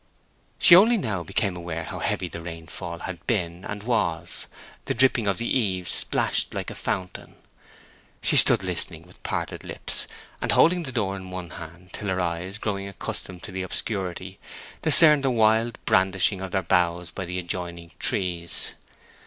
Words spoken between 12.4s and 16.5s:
growing accustomed to the obscurity, discerned the wild brandishing of